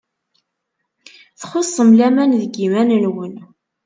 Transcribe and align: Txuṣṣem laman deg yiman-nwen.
Txuṣṣem 1.39 1.89
laman 1.99 2.31
deg 2.41 2.53
yiman-nwen. 2.61 3.35